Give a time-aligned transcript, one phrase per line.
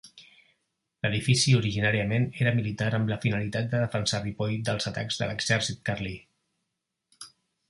[1.05, 6.17] L'edifici originàriament era militar amb la finalitat de defensar Ripoll dels atacs de l'exèrcit carlí.